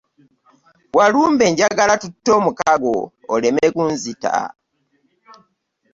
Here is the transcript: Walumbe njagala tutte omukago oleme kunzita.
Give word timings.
Walumbe 0.97 1.45
njagala 1.51 1.93
tutte 2.01 2.29
omukago 2.39 2.95
oleme 3.33 3.65
kunzita. 3.73 4.33